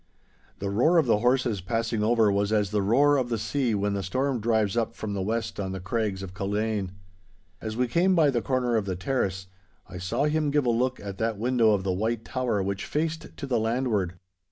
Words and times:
The 0.57 0.71
roar 0.71 0.97
of 0.97 1.05
the 1.05 1.19
horses 1.19 1.61
passing 1.61 2.01
over 2.03 2.31
was 2.31 2.51
as 2.51 2.71
the 2.71 2.81
roar 2.81 3.17
of 3.17 3.29
the 3.29 3.37
sea 3.37 3.75
when 3.75 3.93
the 3.93 4.01
storm 4.01 4.39
drives 4.39 4.75
up 4.75 4.95
from 4.95 5.13
the 5.13 5.21
west 5.21 5.59
on 5.59 5.73
the 5.73 5.79
Craigs 5.79 6.23
of 6.23 6.33
Culzean. 6.33 6.93
As 7.61 7.77
we 7.77 7.87
came 7.87 8.15
by 8.15 8.31
the 8.31 8.41
corner 8.41 8.77
of 8.77 8.85
the 8.85 8.95
terrace, 8.95 9.45
I 9.87 9.99
saw 9.99 10.23
him 10.25 10.49
give 10.49 10.65
a 10.65 10.71
look 10.71 10.99
at 10.99 11.19
that 11.19 11.37
window 11.37 11.69
of 11.73 11.83
the 11.83 11.93
White 11.93 12.25
Tower 12.25 12.63
which 12.63 12.85
faced 12.85 13.37
to 13.37 13.45
the 13.45 13.59
landward. 13.59 14.15